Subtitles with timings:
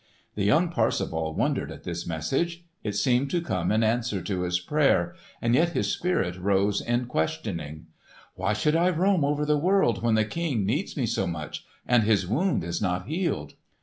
[0.33, 2.65] The young Parsifal wondered at this message.
[2.83, 7.05] It seemed to come in answer to his prayer, and yet his spirit rose in
[7.05, 7.85] questioning,
[8.33, 12.01] "Why should I roam over the world when the King needs me so much, and
[12.01, 13.53] his wound is not healed?"